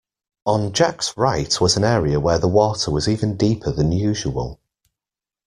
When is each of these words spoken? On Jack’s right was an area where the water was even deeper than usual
On 0.47 0.73
Jack’s 0.73 1.15
right 1.15 1.61
was 1.61 1.77
an 1.77 1.83
area 1.83 2.19
where 2.19 2.39
the 2.39 2.47
water 2.47 2.89
was 2.89 3.07
even 3.07 3.37
deeper 3.37 3.71
than 3.71 3.91
usual 3.91 4.59